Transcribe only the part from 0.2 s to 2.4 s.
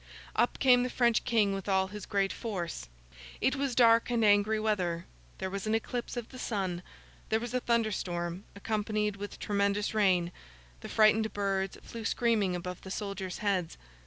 Up came the French King with all his great